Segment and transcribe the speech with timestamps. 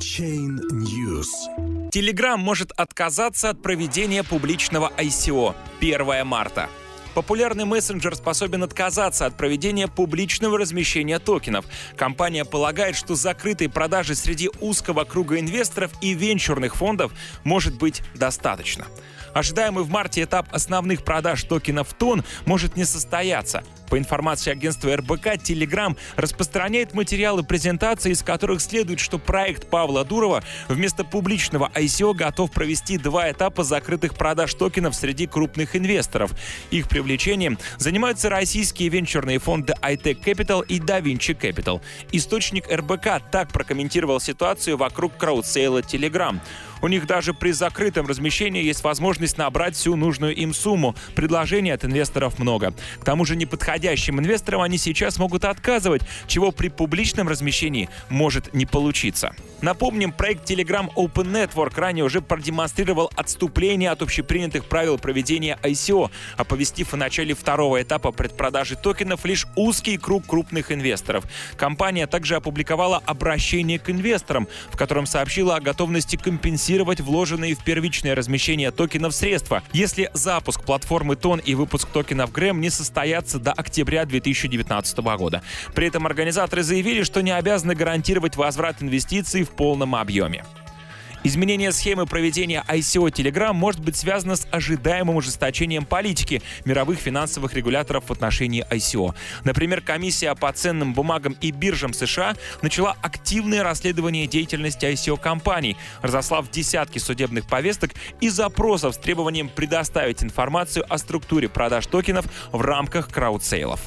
[0.00, 1.28] Chain News.
[1.90, 6.70] Telegram может отказаться от проведения публичного ICO 1 марта.
[7.14, 11.64] Популярный мессенджер способен отказаться от проведения публичного размещения токенов.
[11.96, 18.86] Компания полагает, что закрытой продажи среди узкого круга инвесторов и венчурных фондов может быть достаточно.
[19.32, 23.62] Ожидаемый в марте этап основных продаж токенов ТОН может не состояться.
[23.88, 30.44] По информации агентства РБК, Telegram распространяет материалы презентации, из которых следует, что проект Павла Дурова
[30.68, 36.32] вместо публичного ICO готов провести два этапа закрытых продаж токенов среди крупных инвесторов.
[36.70, 41.80] Их привлечением занимаются российские венчурные фонды iTech Capital и DaVinci Capital.
[42.12, 46.38] Источник РБК так прокомментировал ситуацию вокруг краудсейла Telegram.
[46.82, 50.94] У них даже при закрытом размещении есть возможность набрать всю нужную им сумму.
[51.14, 52.72] Предложений от инвесторов много.
[53.00, 58.66] К тому же неподходящим инвесторам они сейчас могут отказывать, чего при публичном размещении может не
[58.66, 59.34] получиться.
[59.60, 66.94] Напомним, проект Telegram Open Network ранее уже продемонстрировал отступление от общепринятых правил проведения ICO, оповестив
[66.94, 71.24] о начале второго этапа предпродажи токенов лишь узкий круг крупных инвесторов.
[71.56, 77.64] Компания также опубликовала обращение к инвесторам, в котором сообщила о готовности компенсировать компенсировать вложенные в
[77.64, 83.50] первичное размещение токенов средства, если запуск платформы ТОН и выпуск токенов ГРЭМ не состоятся до
[83.52, 85.42] октября 2019 года.
[85.74, 90.44] При этом организаторы заявили, что не обязаны гарантировать возврат инвестиций в полном объеме.
[91.22, 98.04] Изменение схемы проведения ICO Telegram может быть связано с ожидаемым ужесточением политики мировых финансовых регуляторов
[98.06, 99.14] в отношении ICO.
[99.44, 106.98] Например, комиссия по ценным бумагам и биржам США начала активное расследование деятельности ICO-компаний, разослав десятки
[106.98, 107.90] судебных повесток
[108.22, 113.80] и запросов с требованием предоставить информацию о структуре продаж токенов в рамках краудсейлов.